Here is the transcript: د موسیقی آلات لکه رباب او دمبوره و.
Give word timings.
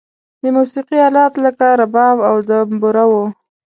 د 0.41 0.43
موسیقی 0.55 0.97
آلات 1.07 1.33
لکه 1.45 1.67
رباب 1.81 2.17
او 2.29 2.35
دمبوره 2.47 3.05
و. 3.11 3.13